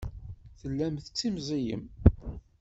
Tellam 0.59 0.95
tettimẓiyem. 0.97 1.83